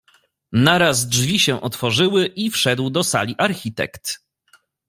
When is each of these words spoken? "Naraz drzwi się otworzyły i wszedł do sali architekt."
"Naraz 0.53 1.07
drzwi 1.09 1.39
się 1.39 1.61
otworzyły 1.61 2.25
i 2.25 2.49
wszedł 2.49 2.89
do 2.89 3.03
sali 3.03 3.35
architekt." 3.37 4.23